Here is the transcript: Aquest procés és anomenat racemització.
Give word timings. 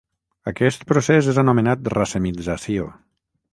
Aquest 0.51 0.85
procés 0.91 1.29
és 1.35 1.37
anomenat 1.43 1.91
racemització. 1.97 2.91